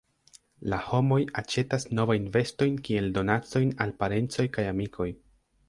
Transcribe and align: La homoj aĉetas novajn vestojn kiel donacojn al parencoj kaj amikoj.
La 0.71 0.79
homoj 0.85 1.19
aĉetas 1.41 1.85
novajn 1.99 2.25
vestojn 2.39 2.81
kiel 2.89 3.13
donacojn 3.19 3.77
al 3.87 3.95
parencoj 4.03 4.51
kaj 4.59 4.69
amikoj. 4.75 5.11